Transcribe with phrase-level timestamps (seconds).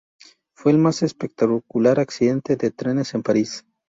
[0.55, 3.67] Fue el más espectacular accidente de trenes en París.